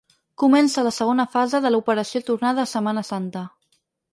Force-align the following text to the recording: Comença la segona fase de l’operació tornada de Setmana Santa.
Comença 0.43 0.83
la 0.87 0.93
segona 0.95 1.25
fase 1.35 1.61
de 1.67 1.71
l’operació 1.75 2.23
tornada 2.31 2.61
de 2.63 2.69
Setmana 2.73 3.05
Santa. 3.11 3.45